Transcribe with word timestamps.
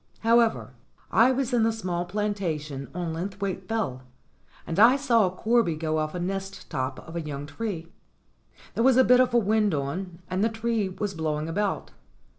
However, 0.21 0.73
I 1.11 1.31
was 1.31 1.53
in 1.53 1.61
the 1.61 1.71
small 1.71 2.07
planta 2.07 2.59
tion 2.59 2.87
on 2.95 3.13
Linthwaite 3.13 3.67
Fell, 3.67 4.01
and 4.65 4.79
I 4.79 4.95
saw 4.95 5.27
a 5.27 5.29
corby 5.29 5.75
go 5.75 5.99
off 5.99 6.15
a 6.15 6.19
nest 6.19 6.67
top 6.71 6.97
of 7.07 7.15
a 7.15 7.21
young 7.21 7.45
tree. 7.45 7.87
There 8.73 8.83
was 8.83 8.97
a 8.97 9.03
bit 9.03 9.19
of 9.19 9.31
a 9.35 9.37
wind 9.37 9.75
on, 9.75 10.17
and 10.27 10.43
the 10.43 10.49
tree 10.49 10.89
was 10.89 11.13
blowing 11.13 11.47
about. 11.47 11.91